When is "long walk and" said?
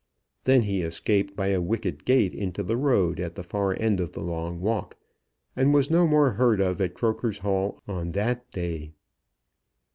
4.19-5.75